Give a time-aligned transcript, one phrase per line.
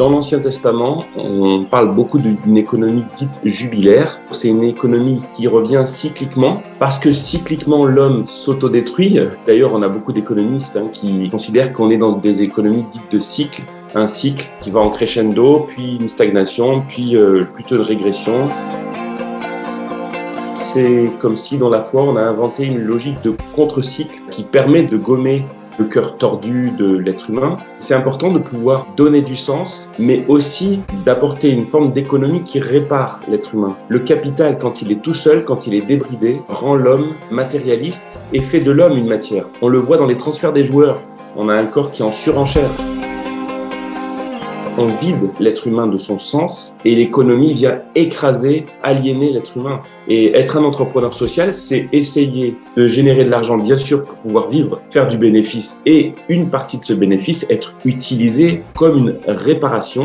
[0.00, 4.18] Dans l'Ancien Testament, on parle beaucoup d'une économie dite jubilaire.
[4.30, 9.20] C'est une économie qui revient cycliquement parce que cycliquement l'homme s'autodétruit.
[9.46, 13.20] D'ailleurs, on a beaucoup d'économistes hein, qui considèrent qu'on est dans des économies dites de
[13.20, 13.60] cycle
[13.94, 18.48] un cycle qui va en crescendo, puis une stagnation, puis euh, plutôt de régression.
[20.56, 24.84] C'est comme si dans la foi, on a inventé une logique de contre-cycle qui permet
[24.84, 25.44] de gommer
[25.80, 27.56] le cœur tordu de l'être humain.
[27.78, 33.20] C'est important de pouvoir donner du sens, mais aussi d'apporter une forme d'économie qui répare
[33.28, 33.76] l'être humain.
[33.88, 38.42] Le capital, quand il est tout seul, quand il est débridé, rend l'homme matérialiste et
[38.42, 39.46] fait de l'homme une matière.
[39.62, 41.00] On le voit dans les transferts des joueurs.
[41.34, 42.70] On a un corps qui en surenchère
[44.78, 49.80] on vide l'être humain de son sens et l'économie vient écraser, aliéner l'être humain.
[50.08, 54.48] Et être un entrepreneur social, c'est essayer de générer de l'argent, bien sûr, pour pouvoir
[54.48, 60.04] vivre, faire du bénéfice et une partie de ce bénéfice être utilisée comme une réparation.